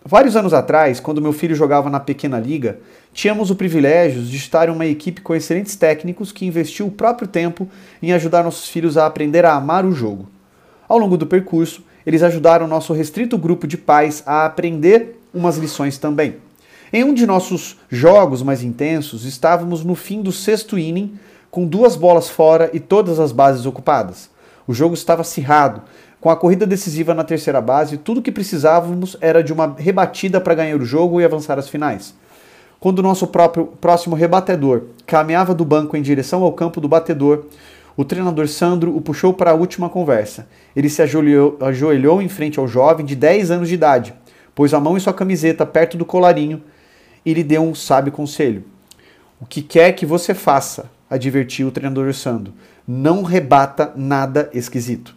Vários 0.04 0.34
anos 0.34 0.52
atrás, 0.52 0.98
quando 0.98 1.22
meu 1.22 1.32
filho 1.32 1.54
jogava 1.54 1.88
na 1.88 2.00
pequena 2.00 2.38
liga, 2.38 2.80
tínhamos 3.12 3.50
o 3.50 3.54
privilégio 3.54 4.20
de 4.22 4.36
estar 4.36 4.68
em 4.68 4.72
uma 4.72 4.86
equipe 4.86 5.20
com 5.20 5.32
excelentes 5.32 5.76
técnicos 5.76 6.32
que 6.32 6.44
investiu 6.44 6.86
o 6.88 6.90
próprio 6.90 7.28
tempo 7.28 7.68
em 8.02 8.12
ajudar 8.12 8.42
nossos 8.42 8.68
filhos 8.68 8.96
a 8.96 9.06
aprender 9.06 9.44
a 9.44 9.54
amar 9.54 9.84
o 9.84 9.92
jogo. 9.92 10.28
Ao 10.88 10.98
longo 10.98 11.16
do 11.16 11.26
percurso, 11.26 11.84
eles 12.04 12.24
ajudaram 12.24 12.66
nosso 12.66 12.92
restrito 12.92 13.38
grupo 13.38 13.64
de 13.66 13.78
pais 13.78 14.24
a 14.26 14.44
aprender 14.44 15.20
umas 15.32 15.56
lições 15.56 15.98
também. 15.98 16.36
Em 16.92 17.04
um 17.04 17.14
de 17.14 17.24
nossos 17.24 17.76
jogos 17.88 18.42
mais 18.42 18.62
intensos, 18.64 19.24
estávamos 19.24 19.84
no 19.84 19.94
fim 19.94 20.20
do 20.20 20.32
sexto 20.32 20.76
inning, 20.76 21.16
com 21.48 21.64
duas 21.64 21.94
bolas 21.94 22.28
fora 22.28 22.70
e 22.72 22.80
todas 22.80 23.20
as 23.20 23.30
bases 23.30 23.66
ocupadas. 23.66 24.31
O 24.66 24.72
jogo 24.72 24.94
estava 24.94 25.22
acirrado. 25.22 25.82
Com 26.20 26.30
a 26.30 26.36
corrida 26.36 26.66
decisiva 26.66 27.14
na 27.14 27.24
terceira 27.24 27.60
base, 27.60 27.96
tudo 27.96 28.18
o 28.18 28.22
que 28.22 28.30
precisávamos 28.30 29.16
era 29.20 29.42
de 29.42 29.52
uma 29.52 29.74
rebatida 29.76 30.40
para 30.40 30.54
ganhar 30.54 30.76
o 30.76 30.84
jogo 30.84 31.20
e 31.20 31.24
avançar 31.24 31.58
às 31.58 31.68
finais. 31.68 32.14
Quando 32.78 33.00
o 33.00 33.02
nosso 33.02 33.26
próprio 33.26 33.66
próximo 33.80 34.14
rebatedor 34.14 34.82
caminhava 35.06 35.54
do 35.54 35.64
banco 35.64 35.96
em 35.96 36.02
direção 36.02 36.42
ao 36.42 36.52
campo 36.52 36.80
do 36.80 36.88
batedor, 36.88 37.46
o 37.96 38.04
treinador 38.04 38.48
Sandro 38.48 38.96
o 38.96 39.00
puxou 39.00 39.34
para 39.34 39.50
a 39.50 39.54
última 39.54 39.88
conversa. 39.88 40.46
Ele 40.74 40.88
se 40.88 41.02
ajoelhou, 41.02 41.58
ajoelhou 41.60 42.22
em 42.22 42.28
frente 42.28 42.58
ao 42.58 42.66
jovem 42.66 43.04
de 43.04 43.14
10 43.14 43.50
anos 43.50 43.68
de 43.68 43.74
idade, 43.74 44.14
pôs 44.54 44.72
a 44.72 44.80
mão 44.80 44.96
em 44.96 45.00
sua 45.00 45.12
camiseta 45.12 45.66
perto 45.66 45.96
do 45.96 46.04
colarinho 46.04 46.62
e 47.24 47.34
lhe 47.34 47.44
deu 47.44 47.62
um 47.62 47.74
sábio 47.74 48.12
conselho. 48.12 48.64
O 49.40 49.46
que 49.46 49.60
quer 49.60 49.92
que 49.92 50.06
você 50.06 50.34
faça, 50.34 50.90
advertiu 51.10 51.68
o 51.68 51.72
treinador 51.72 52.12
Sandro, 52.14 52.52
não 52.86 53.22
rebata 53.22 53.92
nada 53.96 54.50
esquisito. 54.52 55.14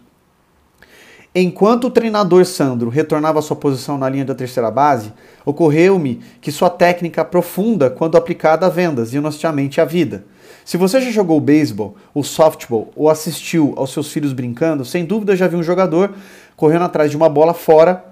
Enquanto 1.38 1.88
o 1.88 1.90
treinador 1.90 2.46
Sandro 2.46 2.88
retornava 2.88 3.40
à 3.40 3.42
sua 3.42 3.56
posição 3.56 3.98
na 3.98 4.08
linha 4.08 4.24
da 4.24 4.34
terceira 4.34 4.70
base, 4.70 5.12
ocorreu-me 5.44 6.22
que 6.40 6.50
sua 6.50 6.70
técnica 6.70 7.20
aprofunda 7.20 7.90
quando 7.90 8.16
aplicada 8.16 8.64
a 8.64 8.70
vendas 8.70 9.12
e 9.12 9.18
honestamente 9.18 9.78
à 9.78 9.84
vida. 9.84 10.24
Se 10.64 10.78
você 10.78 10.98
já 10.98 11.10
jogou 11.10 11.38
beisebol 11.38 11.94
ou 12.14 12.24
softball 12.24 12.90
ou 12.96 13.10
assistiu 13.10 13.74
aos 13.76 13.92
seus 13.92 14.10
filhos 14.10 14.32
brincando, 14.32 14.82
sem 14.82 15.04
dúvida 15.04 15.36
já 15.36 15.46
viu 15.46 15.58
um 15.58 15.62
jogador 15.62 16.14
correndo 16.56 16.86
atrás 16.86 17.10
de 17.10 17.16
uma 17.18 17.28
bola 17.28 17.52
fora, 17.52 18.02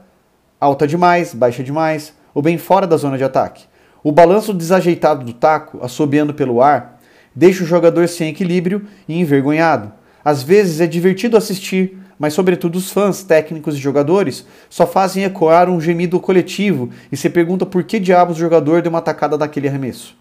alta 0.61 0.87
demais, 0.87 1.33
baixa 1.33 1.65
demais, 1.65 2.13
ou 2.35 2.43
bem 2.43 2.59
fora 2.59 2.87
da 2.87 2.99
zona 2.99 3.17
de 3.17 3.25
ataque. 3.25 3.65
O 4.03 4.13
balanço 4.13 4.53
desajeitado 4.53 5.25
do 5.25 5.33
taco, 5.33 5.79
assobiando 5.83 6.35
pelo 6.35 6.61
ar, 6.61 6.94
deixa 7.35 7.65
o 7.65 7.67
jogador 7.67 8.09
sem 8.09 8.29
equilíbrio 8.29 8.87
e 9.09 9.19
envergonhado. 9.19 9.93
Às 10.25 10.43
vezes 10.43 10.81
é 10.81 10.87
divertido 10.87 11.37
assistir, 11.37 11.99
mas 12.19 12.33
sobretudo 12.33 12.77
os 12.77 12.91
fãs, 12.91 13.23
técnicos 13.23 13.75
e 13.75 13.79
jogadores, 13.79 14.47
só 14.71 14.87
fazem 14.87 15.25
ecoar 15.25 15.69
um 15.69 15.81
gemido 15.81 16.21
coletivo 16.21 16.91
e 17.11 17.17
se 17.17 17.29
pergunta 17.29 17.67
por 17.67 17.83
que 17.83 17.99
diabos 17.99 18.37
o 18.37 18.41
jogador 18.41 18.81
deu 18.81 18.91
uma 18.91 18.99
atacada 18.99 19.37
daquele 19.37 19.69
arremesso. 19.69 20.17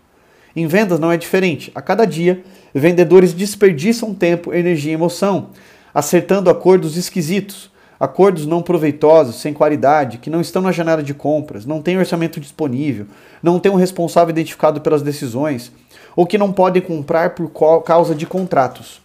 Em 0.55 0.67
vendas 0.67 0.99
não 0.99 1.11
é 1.11 1.17
diferente. 1.17 1.71
A 1.73 1.81
cada 1.81 2.05
dia, 2.05 2.43
vendedores 2.73 3.33
desperdiçam 3.33 4.13
tempo, 4.13 4.53
energia 4.53 4.91
e 4.91 4.95
emoção, 4.95 5.49
acertando 5.93 6.49
acordos 6.49 6.97
esquisitos, 6.97 7.71
acordos 8.03 8.45
não 8.45 8.61
proveitosos, 8.61 9.37
sem 9.37 9.53
qualidade, 9.53 10.17
que 10.17 10.29
não 10.29 10.41
estão 10.41 10.61
na 10.61 10.73
janela 10.73 11.01
de 11.01 11.13
compras, 11.13 11.65
não 11.65 11.81
têm 11.81 11.97
orçamento 11.97 12.37
disponível, 12.37 13.05
não 13.41 13.59
têm 13.59 13.71
um 13.71 13.75
responsável 13.75 14.31
identificado 14.31 14.81
pelas 14.81 15.01
decisões, 15.01 15.71
ou 16.13 16.25
que 16.25 16.37
não 16.37 16.51
podem 16.51 16.81
comprar 16.81 17.29
por 17.29 17.49
causa 17.81 18.13
de 18.13 18.25
contratos. 18.25 19.01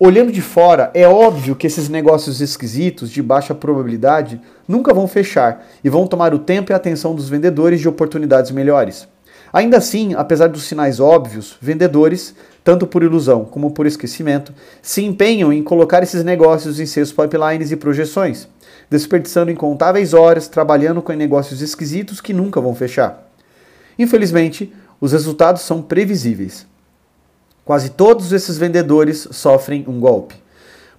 Olhando 0.00 0.32
de 0.32 0.40
fora, 0.40 0.90
é 0.94 1.06
óbvio 1.06 1.54
que 1.54 1.66
esses 1.66 1.90
negócios 1.90 2.40
esquisitos, 2.40 3.10
de 3.10 3.22
baixa 3.22 3.54
probabilidade, 3.54 4.40
nunca 4.66 4.94
vão 4.94 5.06
fechar 5.06 5.66
e 5.84 5.90
vão 5.90 6.06
tomar 6.06 6.32
o 6.32 6.38
tempo 6.38 6.72
e 6.72 6.72
a 6.72 6.76
atenção 6.76 7.14
dos 7.14 7.28
vendedores 7.28 7.78
de 7.78 7.90
oportunidades 7.90 8.50
melhores. 8.52 9.06
Ainda 9.52 9.78
assim, 9.78 10.14
apesar 10.14 10.48
dos 10.48 10.64
sinais 10.64 11.00
óbvios, 11.00 11.56
vendedores, 11.60 12.34
tanto 12.62 12.86
por 12.86 13.02
ilusão 13.02 13.44
como 13.44 13.70
por 13.70 13.86
esquecimento, 13.86 14.52
se 14.82 15.02
empenham 15.02 15.52
em 15.52 15.62
colocar 15.62 16.02
esses 16.02 16.22
negócios 16.22 16.78
em 16.78 16.86
seus 16.86 17.12
pipelines 17.12 17.70
e 17.70 17.76
projeções, 17.76 18.46
desperdiçando 18.90 19.50
incontáveis 19.50 20.12
horas 20.12 20.48
trabalhando 20.48 21.00
com 21.00 21.12
negócios 21.12 21.62
esquisitos 21.62 22.20
que 22.20 22.34
nunca 22.34 22.60
vão 22.60 22.74
fechar. 22.74 23.26
Infelizmente, 23.98 24.72
os 25.00 25.12
resultados 25.12 25.62
são 25.62 25.80
previsíveis. 25.80 26.66
Quase 27.64 27.90
todos 27.90 28.32
esses 28.32 28.58
vendedores 28.58 29.28
sofrem 29.30 29.84
um 29.88 29.98
golpe. 30.00 30.34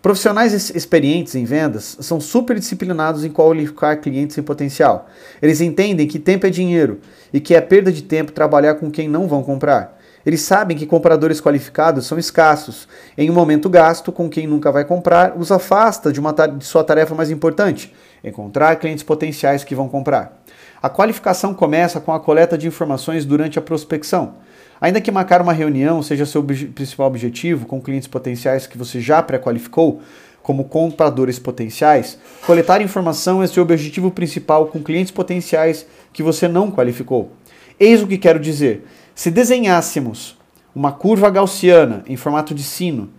Profissionais 0.01 0.53
experientes 0.69 1.35
em 1.35 1.43
vendas 1.43 1.97
são 1.99 2.21
super 2.21 2.57
disciplinados 2.57 3.25
em 3.25 3.29
qualificar 3.29 3.97
clientes 3.97 4.37
em 4.37 4.41
potencial. 4.41 5.09
Eles 5.41 5.59
entendem 5.59 6.07
que 6.07 6.17
tempo 6.17 6.47
é 6.47 6.49
dinheiro 6.49 7.01
e 7.33 7.41
que 7.41 7.53
é 7.53 7.59
perda 7.59 7.91
de 7.91 8.03
tempo 8.03 8.31
trabalhar 8.31 8.75
com 8.75 8.89
quem 8.89 9.09
não 9.09 9.27
vão 9.27 9.43
comprar. 9.43 9.99
Eles 10.25 10.41
sabem 10.41 10.77
que 10.77 10.85
compradores 10.85 11.41
qualificados 11.41 12.05
são 12.05 12.17
escassos. 12.17 12.87
Em 13.17 13.29
um 13.29 13.33
momento 13.33 13.69
gasto 13.69 14.09
com 14.09 14.29
quem 14.29 14.47
nunca 14.47 14.71
vai 14.71 14.85
comprar, 14.85 15.37
os 15.37 15.51
afasta 15.51 16.13
de, 16.13 16.19
uma 16.19 16.31
de 16.31 16.63
sua 16.63 16.83
tarefa 16.83 17.13
mais 17.13 17.29
importante: 17.29 17.93
encontrar 18.23 18.77
clientes 18.77 19.03
potenciais 19.03 19.65
que 19.65 19.75
vão 19.75 19.89
comprar. 19.89 20.38
A 20.81 20.89
qualificação 20.89 21.53
começa 21.53 21.99
com 21.99 22.13
a 22.13 22.19
coleta 22.19 22.57
de 22.57 22.65
informações 22.65 23.25
durante 23.25 23.59
a 23.59 23.61
prospecção. 23.61 24.35
Ainda 24.79 25.01
que 25.01 25.11
marcar 25.11 25.41
uma 25.41 25.51
reunião 25.51 26.01
seja 26.01 26.25
seu 26.25 26.41
principal 26.41 27.07
objetivo 27.07 27.65
com 27.65 27.81
clientes 27.81 28.07
potenciais 28.07 28.65
que 28.65 28.77
você 28.77 29.01
já 29.01 29.21
pré-qualificou, 29.21 30.01
como 30.41 30.63
compradores 30.63 31.37
potenciais, 31.37 32.17
coletar 32.45 32.81
informação 32.81 33.43
é 33.43 33.47
seu 33.47 33.61
objetivo 33.61 34.09
principal 34.09 34.67
com 34.67 34.81
clientes 34.81 35.11
potenciais 35.11 35.85
que 36.13 36.23
você 36.23 36.47
não 36.47 36.71
qualificou. 36.71 37.33
Eis 37.77 38.01
o 38.01 38.07
que 38.07 38.17
quero 38.17 38.39
dizer. 38.39 38.87
Se 39.13 39.29
desenhássemos 39.29 40.37
uma 40.73 40.93
curva 40.93 41.29
gaussiana 41.29 42.03
em 42.07 42.15
formato 42.15 42.55
de 42.55 42.63
sino 42.63 43.09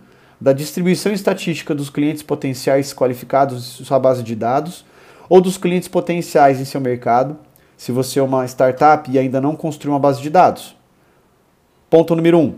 da 0.41 0.51
distribuição 0.51 1.13
estatística 1.13 1.75
dos 1.75 1.91
clientes 1.91 2.23
potenciais 2.23 2.91
qualificados 2.91 3.79
em 3.79 3.83
sua 3.85 3.99
base 3.99 4.23
de 4.23 4.35
dados 4.35 4.83
ou 5.29 5.39
dos 5.39 5.57
clientes 5.57 5.87
potenciais 5.87 6.59
em 6.59 6.65
seu 6.65 6.81
mercado, 6.81 7.37
se 7.81 7.91
você 7.91 8.19
é 8.19 8.21
uma 8.21 8.45
startup 8.45 9.09
e 9.09 9.17
ainda 9.17 9.41
não 9.41 9.55
construiu 9.55 9.93
uma 9.93 9.99
base 9.99 10.21
de 10.21 10.29
dados, 10.29 10.75
Ponto 11.89 12.15
número 12.15 12.37
1. 12.37 12.41
Um, 12.41 12.55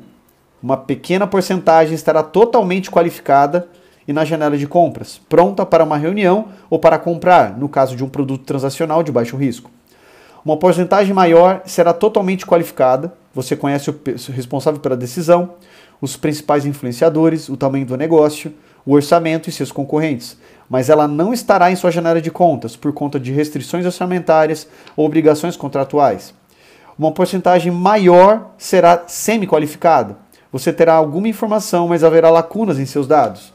uma 0.62 0.75
pequena 0.75 1.25
porcentagem 1.25 1.96
estará 1.96 2.22
totalmente 2.22 2.92
qualificada 2.92 3.70
e 4.06 4.12
na 4.12 4.25
janela 4.25 4.58
de 4.58 4.68
compras, 4.68 5.22
pronta 5.30 5.65
para 5.65 5.86
uma 5.86 5.96
reunião 5.96 6.50
ou 6.70 6.77
para 6.77 7.00
comprar, 7.00 7.58
no 7.58 7.70
caso 7.70 7.96
de 7.96 8.03
um 8.03 8.10
produto 8.10 8.44
transacional 8.44 9.01
de 9.01 9.13
baixo 9.13 9.38
risco. 9.38 9.72
Uma 10.44 10.58
porcentagem 10.58 11.13
maior 11.13 11.62
será 11.65 11.94
totalmente 11.94 12.46
qualificada, 12.46 13.13
você 13.34 13.56
conhece 13.56 13.89
o 13.89 13.96
responsável 14.34 14.82
pela 14.82 14.98
decisão, 14.98 15.53
os 16.01 16.18
principais 16.18 16.65
influenciadores, 16.65 17.48
o 17.48 17.56
tamanho 17.56 17.86
do 17.86 17.96
negócio, 17.96 18.53
o 18.86 18.94
orçamento 18.94 19.50
e 19.50 19.52
seus 19.52 19.72
concorrentes, 19.72 20.38
mas 20.70 20.90
ela 20.90 21.08
não 21.08 21.34
estará 21.34 21.72
em 21.72 21.75
sua 21.75 21.92
janela 21.92 22.22
de 22.22 22.32
contas 22.32 22.75
por 22.75 22.94
conta 22.94 23.20
de 23.20 23.32
restrições 23.32 23.86
orçamentárias 23.86 24.68
ou 24.96 25.06
obrigações 25.06 25.56
contratuais 25.56 26.34
uma 26.98 27.12
porcentagem 27.12 27.72
maior 27.72 28.52
será 28.58 29.04
semi-qualificada. 29.08 30.18
Você 30.52 30.72
terá 30.72 30.94
alguma 30.94 31.28
informação, 31.28 31.88
mas 31.88 32.04
haverá 32.04 32.30
lacunas 32.30 32.80
em 32.80 32.86
seus 32.86 33.08
dados. 33.08 33.52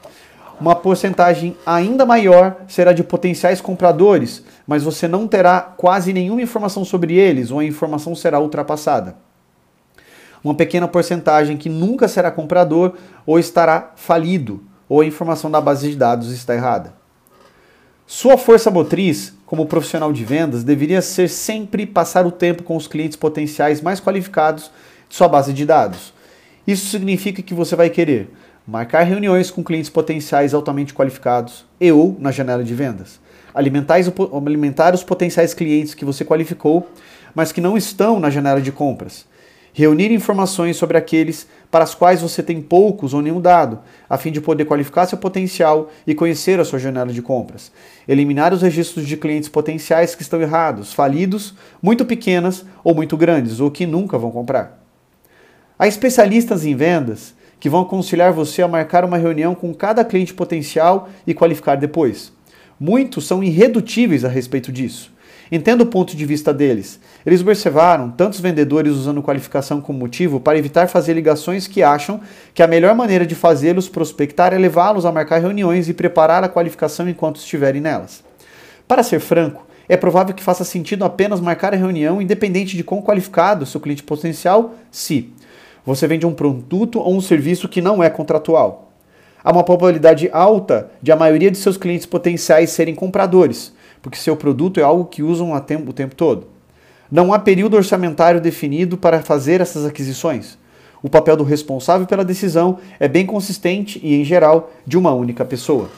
Uma 0.61 0.75
porcentagem 0.75 1.57
ainda 1.65 2.05
maior 2.05 2.57
será 2.67 2.93
de 2.93 3.05
potenciais 3.05 3.61
compradores, 3.61 4.43
mas 4.67 4.83
você 4.83 5.07
não 5.07 5.29
terá 5.29 5.61
quase 5.61 6.13
nenhuma 6.13 6.43
informação 6.43 6.85
sobre 6.85 7.15
eles 7.15 7.53
ou 7.53 7.61
a 7.61 7.65
informação 7.65 8.15
será 8.15 8.41
ultrapassada. 8.41 9.15
Uma 10.43 10.55
pequena 10.55 10.89
porcentagem 10.89 11.57
que 11.57 11.69
nunca 11.69 12.09
será 12.09 12.31
comprador 12.31 12.95
ou 13.25 13.39
estará 13.39 13.93
falido, 13.95 14.63
ou 14.89 15.01
a 15.01 15.07
informação 15.07 15.51
da 15.51 15.61
base 15.61 15.91
de 15.91 15.97
dados 15.97 16.33
está 16.33 16.55
errada. 16.55 16.95
Sua 18.07 18.39
força 18.39 18.71
motriz, 18.71 19.35
como 19.45 19.67
profissional 19.67 20.13
de 20.13 20.25
vendas, 20.25 20.65
deveria 20.65 21.03
ser 21.03 21.29
sempre 21.29 21.85
passar 21.85 22.27
o 22.27 22.33
tempo 22.33 22.63
com 22.63 22.75
os 22.75 22.87
clientes 22.87 23.17
potenciais 23.17 23.83
mais 23.83 24.01
qualificados 24.01 24.71
de 25.09 25.15
sua 25.15 25.29
base 25.29 25.53
de 25.53 25.67
dados. 25.67 26.15
Isso 26.67 26.87
significa 26.87 27.43
que 27.43 27.53
você 27.53 27.77
vai 27.77 27.91
querer 27.91 28.31
marcar 28.67 29.03
reuniões 29.03 29.51
com 29.51 29.63
clientes 29.63 29.91
potenciais 29.91 30.55
altamente 30.55 30.95
qualificados 30.95 31.67
e 31.79 31.93
ou 31.93 32.17
na 32.19 32.31
janela 32.31 32.65
de 32.65 32.75
vendas. 32.75 33.21
Alimentar, 33.55 34.95
os 34.95 35.05
potenciais 35.05 35.53
clientes 35.53 35.93
que 35.93 36.05
você 36.05 36.25
qualificou, 36.25 36.89
mas 37.35 37.53
que 37.53 37.61
não 37.61 37.77
estão 37.77 38.19
na 38.19 38.31
janela 38.31 38.61
de 38.61 38.73
compras. 38.73 39.27
Reunir 39.79 40.11
informações 40.11 40.77
sobre 40.77 40.99
aqueles 40.99 41.47
para 41.71 41.85
os 41.85 41.95
quais 41.95 42.21
você 42.21 42.43
tem 42.43 42.61
poucos 42.61 43.15
ou 43.15 43.23
nenhum 43.23 43.41
dado, 43.41 43.79
a 44.11 44.19
fim 44.19 44.33
de 44.33 44.41
poder 44.41 44.65
qualificar 44.65 45.07
seu 45.07 45.17
potencial 45.17 45.89
e 46.05 46.17
conhecer 46.17 46.59
a 46.59 46.65
sua 46.65 46.81
janela 46.81 47.13
de 47.13 47.23
compras. 47.23 47.71
Eliminar 48.09 48.53
os 48.53 48.63
registros 48.63 49.07
de 49.07 49.17
clientes 49.17 49.49
potenciais 49.49 50.17
que 50.17 50.23
estão 50.23 50.43
errados, 50.43 50.93
falidos, 50.93 51.55
muito 51.81 52.05
pequenas 52.05 52.67
ou 52.83 52.93
muito 52.93 53.17
grandes, 53.17 53.61
ou 53.61 53.71
que 53.71 53.87
nunca 53.87 54.19
vão 54.19 54.33
comprar. 54.33 54.85
Há 55.79 55.87
especialistas 55.87 56.67
em 56.67 56.75
vendas 56.75 57.33
que 57.61 57.69
vão 57.69 57.83
aconselhar 57.83 58.33
você 58.33 58.63
a 58.63 58.67
marcar 58.67 59.05
uma 59.05 59.17
reunião 59.17 59.55
com 59.55 59.73
cada 59.73 60.05
cliente 60.05 60.35
potencial 60.35 61.09
e 61.25 61.33
qualificar 61.33 61.77
depois. 61.77 62.33
Muitos 62.81 63.29
são 63.29 63.45
irredutíveis 63.45 64.25
a 64.25 64.29
respeito 64.29 64.73
disso. 64.73 65.17
Entenda 65.51 65.83
o 65.83 65.87
ponto 65.87 66.15
de 66.15 66.27
vista 66.27 66.53
deles. 66.53 67.01
Eles 67.25 67.41
observaram 67.41 68.11
tantos 68.11 68.41
vendedores 68.41 68.93
usando 68.93 69.23
qualificação 69.23 69.81
como 69.81 69.99
motivo 69.99 70.41
para 70.41 70.59
evitar 70.59 70.89
fazer 70.89 71.15
ligações 71.15 71.67
que 71.67 71.83
acham 71.83 72.21
que 72.53 72.63
a 72.63 72.67
melhor 72.67 72.95
maneira 72.95 73.27
de 73.27 73.35
fazê-los 73.35 73.89
prospectar 73.89 74.53
é 74.53 74.59
levá-los 74.59 75.07
a 75.07 75.13
marcar 75.13 75.39
reuniões 75.39 75.89
e 75.89 75.95
preparar 75.95 76.45
a 76.45 76.49
qualificação 76.49 77.09
enquanto 77.09 77.37
estiverem 77.37 77.81
nelas. 77.81 78.23
Para 78.87 79.03
ser 79.03 79.21
franco, 79.21 79.67
é 79.89 79.97
provável 79.97 80.35
que 80.35 80.43
faça 80.43 80.65
sentido 80.65 81.05
apenas 81.05 81.41
marcar 81.41 81.73
a 81.73 81.77
reunião 81.77 82.21
independente 82.21 82.77
de 82.77 82.85
quão 82.85 83.01
qualificado 83.01 83.65
seu 83.65 83.81
cliente 83.81 84.03
potencial 84.03 84.75
se 84.91 85.33
você 85.85 86.07
vende 86.07 86.27
um 86.27 86.35
produto 86.35 86.99
ou 86.99 87.17
um 87.17 87.21
serviço 87.21 87.69
que 87.69 87.81
não 87.81 88.03
é 88.03 88.11
contratual. 88.11 88.93
Há 89.43 89.51
uma 89.51 89.65
probabilidade 89.65 90.29
alta 90.31 90.91
de 91.01 91.11
a 91.11 91.17
maioria 91.17 91.51
de 91.51 91.57
seus 91.57 91.79
clientes 91.79 92.05
potenciais 92.05 92.71
serem 92.71 92.95
compradores, 92.95 93.73
porque 94.03 94.19
seu 94.19 94.37
produto 94.37 94.81
é 94.81 94.83
algo 94.83 95.05
que 95.05 95.23
usam 95.23 95.53
o 95.53 95.61
tempo, 95.61 95.91
o 95.91 95.93
tempo 95.93 96.15
todo. 96.15 96.47
Não 97.11 97.33
há 97.33 97.39
período 97.39 97.77
orçamentário 97.77 98.41
definido 98.41 98.97
para 98.99 99.23
fazer 99.23 99.61
essas 99.61 99.87
aquisições. 99.87 100.59
O 101.03 101.09
papel 101.09 101.37
do 101.37 101.45
responsável 101.45 102.07
pela 102.07 102.25
decisão 102.25 102.79
é 102.99 103.09
bem 103.09 103.25
consistente 103.25 104.01
e, 104.03 104.15
em 104.15 104.25
geral, 104.25 104.73
de 104.87 104.99
uma 104.99 105.13
única 105.13 105.45
pessoa. 105.45 105.89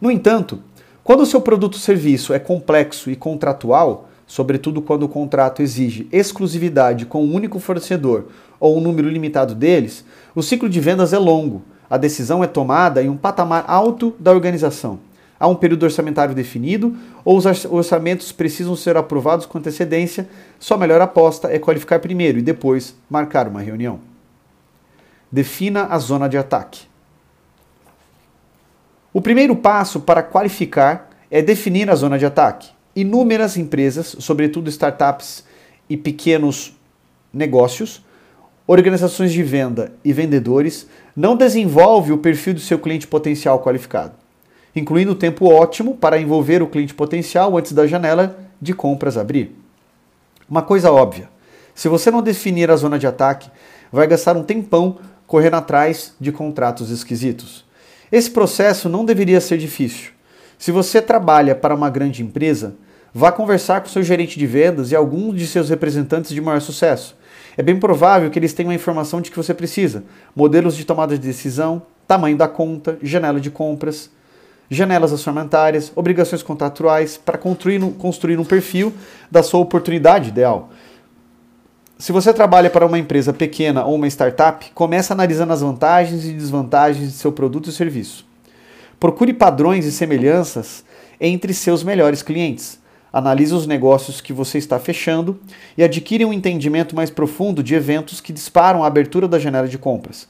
No 0.00 0.10
entanto, 0.10 0.60
quando 1.04 1.20
o 1.20 1.26
seu 1.26 1.40
produto 1.40 1.74
ou 1.74 1.80
serviço 1.80 2.34
é 2.34 2.38
complexo 2.38 3.10
e 3.10 3.16
contratual, 3.16 4.08
sobretudo 4.26 4.82
quando 4.82 5.04
o 5.04 5.08
contrato 5.08 5.62
exige 5.62 6.08
exclusividade 6.12 7.06
com 7.06 7.24
um 7.24 7.34
único 7.34 7.58
fornecedor 7.58 8.26
ou 8.58 8.76
um 8.76 8.80
número 8.80 9.08
limitado 9.08 9.54
deles, 9.54 10.04
o 10.34 10.42
ciclo 10.42 10.68
de 10.68 10.78
vendas 10.78 11.12
é 11.12 11.18
longo. 11.18 11.62
A 11.88 11.96
decisão 11.96 12.44
é 12.44 12.46
tomada 12.46 13.02
em 13.02 13.08
um 13.08 13.16
patamar 13.16 13.64
alto 13.66 14.14
da 14.20 14.30
organização. 14.30 15.00
Há 15.40 15.48
um 15.48 15.54
período 15.54 15.84
orçamentário 15.84 16.34
definido 16.34 16.94
ou 17.24 17.38
os 17.38 17.46
orçamentos 17.64 18.30
precisam 18.30 18.76
ser 18.76 18.98
aprovados 18.98 19.46
com 19.46 19.56
antecedência. 19.56 20.28
Sua 20.58 20.76
melhor 20.76 21.00
aposta 21.00 21.48
é 21.50 21.58
qualificar 21.58 21.98
primeiro 21.98 22.38
e 22.38 22.42
depois 22.42 22.94
marcar 23.08 23.48
uma 23.48 23.62
reunião. 23.62 24.00
Defina 25.32 25.86
a 25.86 25.98
zona 25.98 26.28
de 26.28 26.36
ataque. 26.36 26.82
O 29.14 29.22
primeiro 29.22 29.56
passo 29.56 30.00
para 30.00 30.22
qualificar 30.22 31.08
é 31.30 31.40
definir 31.40 31.88
a 31.88 31.94
zona 31.94 32.18
de 32.18 32.26
ataque. 32.26 32.68
Inúmeras 32.94 33.56
empresas, 33.56 34.14
sobretudo 34.18 34.68
startups 34.68 35.42
e 35.88 35.96
pequenos 35.96 36.76
negócios, 37.32 38.04
organizações 38.66 39.32
de 39.32 39.42
venda 39.42 39.92
e 40.04 40.12
vendedores, 40.12 40.86
não 41.16 41.34
desenvolvem 41.34 42.12
o 42.12 42.18
perfil 42.18 42.52
do 42.52 42.60
seu 42.60 42.78
cliente 42.78 43.06
potencial 43.06 43.62
qualificado 43.62 44.19
incluindo 44.74 45.12
o 45.12 45.16
tempo 45.16 45.46
ótimo 45.46 45.96
para 45.96 46.20
envolver 46.20 46.62
o 46.62 46.66
cliente 46.66 46.94
potencial 46.94 47.56
antes 47.56 47.72
da 47.72 47.86
janela 47.86 48.38
de 48.60 48.74
compras 48.74 49.16
abrir. 49.16 49.56
Uma 50.48 50.62
coisa 50.62 50.90
óbvia: 50.90 51.28
se 51.74 51.88
você 51.88 52.10
não 52.10 52.22
definir 52.22 52.70
a 52.70 52.76
zona 52.76 52.98
de 52.98 53.06
ataque, 53.06 53.50
vai 53.92 54.06
gastar 54.06 54.36
um 54.36 54.42
tempão 54.42 54.98
correndo 55.26 55.54
atrás 55.54 56.14
de 56.20 56.32
contratos 56.32 56.90
esquisitos. 56.90 57.64
Esse 58.10 58.30
processo 58.30 58.88
não 58.88 59.04
deveria 59.04 59.40
ser 59.40 59.58
difícil. 59.58 60.10
Se 60.58 60.72
você 60.72 61.00
trabalha 61.00 61.54
para 61.54 61.74
uma 61.74 61.88
grande 61.88 62.22
empresa, 62.22 62.74
vá 63.14 63.30
conversar 63.30 63.80
com 63.80 63.88
seu 63.88 64.02
gerente 64.02 64.38
de 64.38 64.46
vendas 64.46 64.90
e 64.90 64.96
alguns 64.96 65.38
de 65.38 65.46
seus 65.46 65.70
representantes 65.70 66.32
de 66.32 66.40
maior 66.40 66.60
sucesso. 66.60 67.16
É 67.56 67.62
bem 67.62 67.78
provável 67.78 68.30
que 68.30 68.38
eles 68.38 68.52
tenham 68.52 68.70
a 68.70 68.74
informação 68.74 69.20
de 69.20 69.30
que 69.30 69.36
você 69.36 69.54
precisa: 69.54 70.04
modelos 70.34 70.76
de 70.76 70.84
tomada 70.84 71.16
de 71.16 71.26
decisão, 71.26 71.82
tamanho 72.06 72.36
da 72.36 72.48
conta, 72.48 72.98
janela 73.02 73.40
de 73.40 73.50
compras, 73.50 74.10
janelas 74.70 75.10
orçamentárias, 75.10 75.90
obrigações 75.96 76.42
contratuais 76.42 77.16
para 77.16 77.36
construir, 77.36 77.80
construir 77.98 78.38
um 78.38 78.44
perfil 78.44 78.92
da 79.28 79.42
sua 79.42 79.60
oportunidade 79.60 80.28
ideal. 80.28 80.70
Se 81.98 82.12
você 82.12 82.32
trabalha 82.32 82.70
para 82.70 82.86
uma 82.86 82.98
empresa 82.98 83.32
pequena 83.32 83.84
ou 83.84 83.96
uma 83.96 84.06
startup, 84.06 84.70
comece 84.72 85.12
analisando 85.12 85.52
as 85.52 85.60
vantagens 85.60 86.24
e 86.24 86.32
desvantagens 86.32 87.10
de 87.10 87.14
seu 87.14 87.32
produto 87.32 87.68
e 87.68 87.72
serviço. 87.72 88.24
Procure 88.98 89.34
padrões 89.34 89.84
e 89.84 89.92
semelhanças 89.92 90.84
entre 91.20 91.52
seus 91.52 91.82
melhores 91.82 92.22
clientes. 92.22 92.78
Analise 93.12 93.52
os 93.52 93.66
negócios 93.66 94.20
que 94.20 94.32
você 94.32 94.56
está 94.56 94.78
fechando 94.78 95.38
e 95.76 95.82
adquire 95.82 96.24
um 96.24 96.32
entendimento 96.32 96.94
mais 96.94 97.10
profundo 97.10 97.62
de 97.62 97.74
eventos 97.74 98.20
que 98.20 98.32
disparam 98.32 98.84
a 98.84 98.86
abertura 98.86 99.26
da 99.26 99.38
janela 99.38 99.66
de 99.66 99.76
compras. 99.76 100.28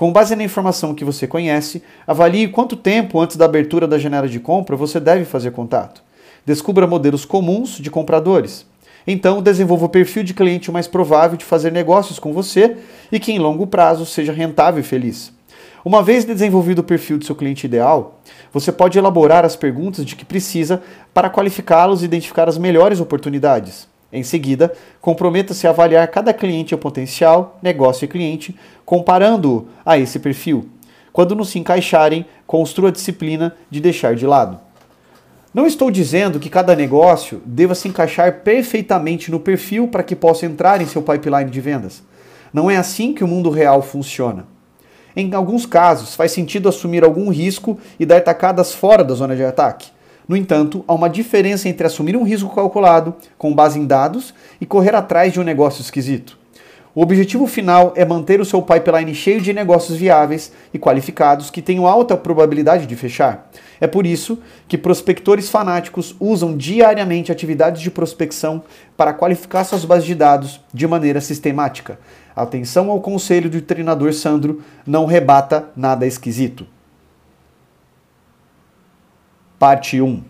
Com 0.00 0.10
base 0.10 0.34
na 0.34 0.42
informação 0.42 0.94
que 0.94 1.04
você 1.04 1.26
conhece, 1.26 1.82
avalie 2.06 2.48
quanto 2.48 2.74
tempo 2.74 3.20
antes 3.20 3.36
da 3.36 3.44
abertura 3.44 3.86
da 3.86 3.98
janela 3.98 4.26
de 4.26 4.40
compra 4.40 4.74
você 4.74 4.98
deve 4.98 5.26
fazer 5.26 5.50
contato. 5.50 6.02
Descubra 6.42 6.86
modelos 6.86 7.26
comuns 7.26 7.76
de 7.76 7.90
compradores. 7.90 8.64
Então, 9.06 9.42
desenvolva 9.42 9.84
o 9.84 9.90
perfil 9.90 10.22
de 10.22 10.32
cliente 10.32 10.72
mais 10.72 10.86
provável 10.86 11.36
de 11.36 11.44
fazer 11.44 11.70
negócios 11.70 12.18
com 12.18 12.32
você 12.32 12.78
e 13.12 13.20
que 13.20 13.30
em 13.30 13.38
longo 13.38 13.66
prazo 13.66 14.06
seja 14.06 14.32
rentável 14.32 14.80
e 14.80 14.82
feliz. 14.82 15.34
Uma 15.84 16.02
vez 16.02 16.24
desenvolvido 16.24 16.78
o 16.78 16.84
perfil 16.84 17.18
do 17.18 17.26
seu 17.26 17.36
cliente 17.36 17.66
ideal, 17.66 18.20
você 18.50 18.72
pode 18.72 18.98
elaborar 18.98 19.44
as 19.44 19.54
perguntas 19.54 20.06
de 20.06 20.16
que 20.16 20.24
precisa 20.24 20.82
para 21.12 21.28
qualificá-los 21.28 22.00
e 22.00 22.06
identificar 22.06 22.48
as 22.48 22.56
melhores 22.56 23.00
oportunidades. 23.00 23.86
Em 24.12 24.22
seguida, 24.22 24.72
comprometa-se 25.00 25.66
a 25.66 25.70
avaliar 25.70 26.06
cada 26.08 26.32
cliente 26.34 26.74
ou 26.74 26.80
potencial, 26.80 27.58
negócio 27.62 28.04
e 28.04 28.08
cliente, 28.08 28.56
comparando-o 28.84 29.68
a 29.84 29.98
esse 29.98 30.18
perfil. 30.18 30.68
Quando 31.12 31.34
não 31.34 31.44
se 31.44 31.58
encaixarem, 31.58 32.26
construa 32.46 32.88
a 32.88 32.92
disciplina 32.92 33.54
de 33.70 33.80
deixar 33.80 34.14
de 34.14 34.26
lado. 34.26 34.58
Não 35.52 35.66
estou 35.66 35.90
dizendo 35.90 36.38
que 36.38 36.48
cada 36.48 36.76
negócio 36.76 37.42
deva 37.44 37.74
se 37.74 37.88
encaixar 37.88 38.40
perfeitamente 38.42 39.30
no 39.30 39.40
perfil 39.40 39.88
para 39.88 40.02
que 40.02 40.14
possa 40.14 40.46
entrar 40.46 40.80
em 40.80 40.86
seu 40.86 41.02
pipeline 41.02 41.50
de 41.50 41.60
vendas. 41.60 42.02
Não 42.52 42.70
é 42.70 42.76
assim 42.76 43.12
que 43.12 43.24
o 43.24 43.28
mundo 43.28 43.50
real 43.50 43.82
funciona. 43.82 44.46
Em 45.14 45.34
alguns 45.34 45.66
casos, 45.66 46.14
faz 46.14 46.30
sentido 46.30 46.68
assumir 46.68 47.02
algum 47.02 47.30
risco 47.30 47.78
e 47.98 48.06
dar 48.06 48.20
tacadas 48.20 48.72
fora 48.72 49.02
da 49.02 49.14
zona 49.14 49.34
de 49.34 49.42
ataque. 49.42 49.90
No 50.30 50.36
entanto, 50.36 50.84
há 50.86 50.94
uma 50.94 51.10
diferença 51.10 51.68
entre 51.68 51.84
assumir 51.84 52.16
um 52.16 52.22
risco 52.22 52.54
calculado, 52.54 53.16
com 53.36 53.52
base 53.52 53.80
em 53.80 53.84
dados, 53.84 54.32
e 54.60 54.64
correr 54.64 54.94
atrás 54.94 55.32
de 55.32 55.40
um 55.40 55.42
negócio 55.42 55.82
esquisito. 55.82 56.38
O 56.94 57.02
objetivo 57.02 57.48
final 57.48 57.92
é 57.96 58.04
manter 58.04 58.40
o 58.40 58.44
seu 58.44 58.62
pipeline 58.62 59.12
cheio 59.12 59.40
de 59.40 59.52
negócios 59.52 59.98
viáveis 59.98 60.52
e 60.72 60.78
qualificados 60.78 61.50
que 61.50 61.60
tenham 61.60 61.84
alta 61.84 62.16
probabilidade 62.16 62.86
de 62.86 62.94
fechar. 62.94 63.50
É 63.80 63.88
por 63.88 64.06
isso 64.06 64.38
que 64.68 64.78
prospectores 64.78 65.50
fanáticos 65.50 66.14
usam 66.20 66.56
diariamente 66.56 67.32
atividades 67.32 67.82
de 67.82 67.90
prospecção 67.90 68.62
para 68.96 69.12
qualificar 69.12 69.64
suas 69.64 69.84
bases 69.84 70.06
de 70.06 70.14
dados 70.14 70.60
de 70.72 70.86
maneira 70.86 71.20
sistemática. 71.20 71.98
Atenção 72.36 72.88
ao 72.88 73.00
conselho 73.00 73.50
do 73.50 73.60
treinador 73.60 74.12
Sandro, 74.12 74.62
não 74.86 75.06
rebata 75.06 75.70
nada 75.74 76.06
esquisito. 76.06 76.68
Parte 79.60 80.00
1 80.00 80.22